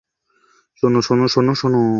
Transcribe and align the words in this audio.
শোনো, 0.83 0.99
শোনো, 1.01 1.25
শোনো, 1.27 1.53
শোনো। 1.55 1.81